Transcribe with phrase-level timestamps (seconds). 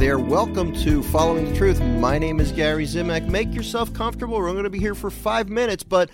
[0.00, 1.78] There, welcome to Following the Truth.
[1.82, 3.28] My name is Gary Zimak.
[3.28, 4.38] Make yourself comfortable.
[4.38, 6.08] We're going to be here for five minutes, but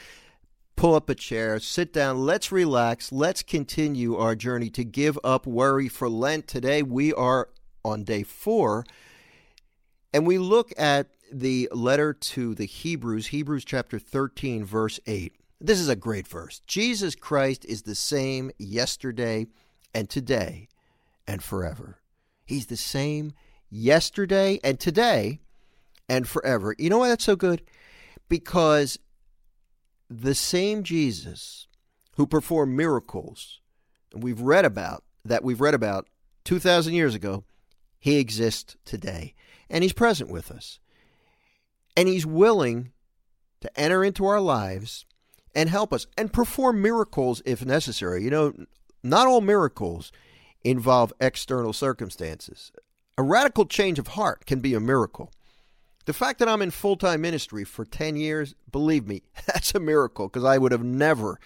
[0.75, 5.47] pull up a chair, sit down, let's relax, let's continue our journey to give up
[5.47, 6.49] worry for Lent.
[6.49, 7.49] Today we are
[7.85, 8.85] on day four,
[10.13, 15.33] and we look at the letter to the Hebrews, Hebrews chapter 13, verse 8.
[15.61, 16.61] This is a great verse.
[16.67, 19.47] Jesus Christ is the same yesterday
[19.95, 20.67] and today
[21.25, 22.01] and forever.
[22.45, 23.33] He's the same
[23.71, 25.41] yesterday and today
[26.09, 26.75] and forever.
[26.79, 27.63] You know why that's so good?
[28.29, 28.99] Because
[30.09, 31.67] the same Jesus
[32.17, 33.61] who performed miracles
[34.15, 36.09] we've read about that we've read about
[36.45, 37.45] 2000 years ago,
[37.99, 39.35] he exists today
[39.69, 40.79] and he's present with us.
[41.97, 42.93] And he's willing
[43.63, 45.07] to enter into our lives
[45.55, 48.23] and help us and perform miracles if necessary.
[48.23, 48.53] You know,
[49.03, 50.13] not all miracles
[50.63, 52.71] involve external circumstances.
[53.19, 55.33] A radical change of heart can be a miracle.
[56.05, 59.81] The fact that I'm in full time ministry for 10 years, believe me, that's a
[59.81, 61.41] miracle because I would have never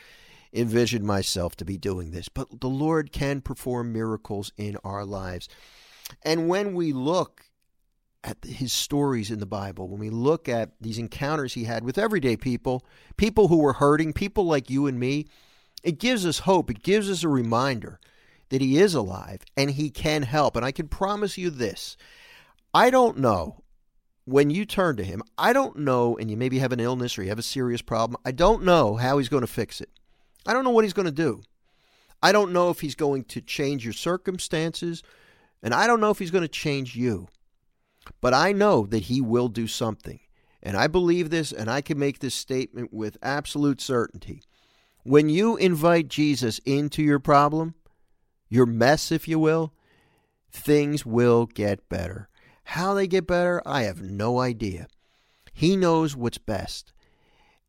[0.52, 2.28] envisioned myself to be doing this.
[2.28, 5.48] But the Lord can perform miracles in our lives.
[6.22, 7.44] And when we look
[8.24, 11.96] at his stories in the Bible, when we look at these encounters he had with
[11.96, 12.84] everyday people,
[13.16, 15.26] people who were hurting, people like you and me,
[15.82, 16.68] it gives us hope.
[16.70, 18.00] It gives us a reminder
[18.50, 20.56] that he is alive and he can help.
[20.56, 21.96] And I can promise you this
[22.74, 23.64] I don't know
[24.24, 27.22] when you turn to him, I don't know, and you maybe have an illness or
[27.22, 29.90] you have a serious problem, I don't know how he's going to fix it.
[30.46, 31.42] I don't know what he's going to do.
[32.22, 35.02] I don't know if he's going to change your circumstances,
[35.62, 37.28] and I don't know if he's going to change you.
[38.20, 40.20] But I know that he will do something.
[40.62, 44.42] And I believe this, and I can make this statement with absolute certainty.
[45.02, 47.74] When you invite Jesus into your problem,
[48.50, 49.72] your mess, if you will,
[50.50, 52.28] things will get better.
[52.64, 54.88] How they get better, I have no idea.
[55.52, 56.92] He knows what's best.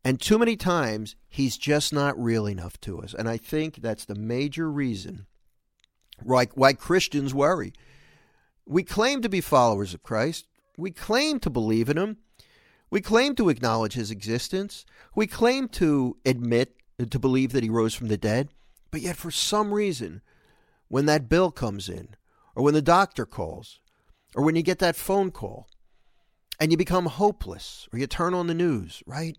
[0.03, 3.14] And too many times, he's just not real enough to us.
[3.14, 5.28] And I think that's the major reason
[6.24, 7.74] why, why Christians worry.
[8.66, 10.47] We claim to be followers of Christ,
[10.78, 12.18] we claim to believe in him,
[12.90, 16.75] we claim to acknowledge his existence, we claim to admit,
[17.09, 18.50] to believe that he rose from the dead,
[18.91, 20.22] but yet for some reason,
[20.91, 22.09] when that bill comes in,
[22.53, 23.79] or when the doctor calls,
[24.35, 25.69] or when you get that phone call,
[26.59, 29.38] and you become hopeless, or you turn on the news, right?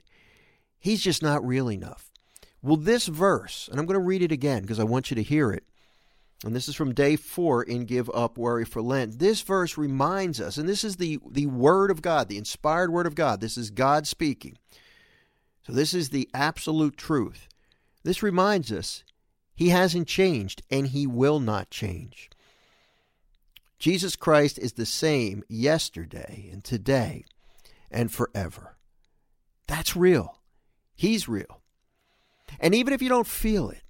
[0.79, 2.11] He's just not real enough.
[2.63, 5.23] Well, this verse, and I'm going to read it again because I want you to
[5.23, 5.65] hear it.
[6.43, 9.19] And this is from day four in Give Up Worry for Lent.
[9.19, 13.07] This verse reminds us, and this is the, the Word of God, the inspired Word
[13.07, 13.43] of God.
[13.43, 14.57] This is God speaking.
[15.67, 17.47] So this is the absolute truth.
[18.05, 19.05] This reminds us
[19.55, 22.31] he hasn't changed, and He will not change.
[23.79, 27.25] Jesus Christ is the same yesterday and today
[27.91, 28.77] and forever.
[29.67, 30.41] That's real.
[30.95, 31.63] He's real.
[32.61, 33.83] And even if you don't feel it,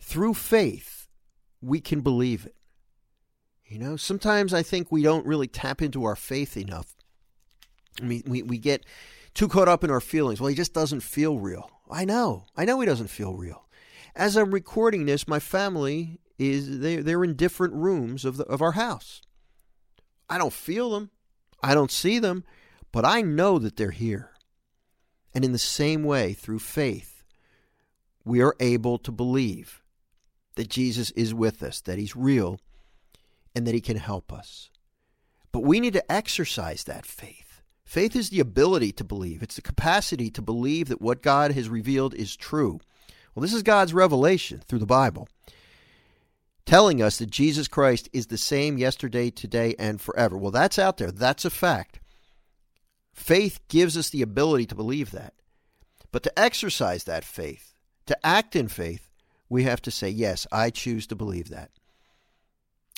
[0.00, 1.08] through faith,
[1.60, 2.54] we can believe it.
[3.66, 6.94] You know, sometimes I think we don't really tap into our faith enough.
[8.00, 8.84] I mean, we, we get
[9.34, 10.40] too caught up in our feelings.
[10.40, 11.70] Well, he just doesn't feel real.
[11.90, 12.46] I know.
[12.56, 13.65] I know he doesn't feel real
[14.16, 18.62] as I'm recording this, my family is they they're in different rooms of the, of
[18.62, 19.20] our house.
[20.28, 21.10] I don't feel them,
[21.62, 22.44] I don't see them,
[22.92, 24.30] but I know that they're here.
[25.34, 27.22] And in the same way, through faith,
[28.24, 29.82] we are able to believe
[30.56, 32.58] that Jesus is with us, that He's real,
[33.54, 34.70] and that He can help us.
[35.52, 37.62] But we need to exercise that faith.
[37.84, 41.68] Faith is the ability to believe, it's the capacity to believe that what God has
[41.68, 42.80] revealed is true
[43.36, 45.28] well, this is God's revelation through the Bible,
[46.64, 50.38] telling us that Jesus Christ is the same yesterday, today, and forever.
[50.38, 51.12] Well, that's out there.
[51.12, 52.00] That's a fact.
[53.12, 55.34] Faith gives us the ability to believe that.
[56.12, 57.74] But to exercise that faith,
[58.06, 59.08] to act in faith,
[59.50, 61.70] we have to say, Yes, I choose to believe that.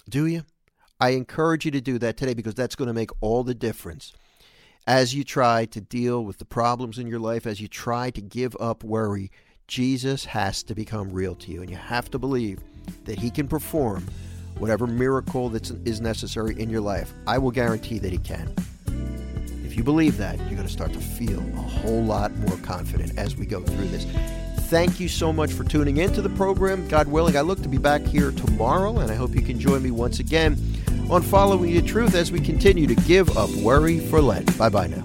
[0.08, 0.44] Do you?
[1.00, 4.12] I encourage you to do that today because that's going to make all the difference.
[4.86, 8.22] as you try to deal with the problems in your life, as you try to
[8.22, 9.30] give up worry,
[9.68, 11.60] Jesus has to become real to you.
[11.60, 12.58] And you have to believe
[13.04, 14.06] that He can perform
[14.58, 17.12] whatever miracle that is necessary in your life.
[17.26, 18.52] I will guarantee that He can.
[19.64, 23.16] If you believe that, you're going to start to feel a whole lot more confident
[23.18, 24.06] as we go through this.
[24.68, 26.88] Thank you so much for tuning into the program.
[26.88, 29.82] God willing, I look to be back here tomorrow, and I hope you can join
[29.82, 30.58] me once again
[31.10, 34.56] on Following the Truth as we continue to give up worry for Lent.
[34.58, 35.04] Bye bye now.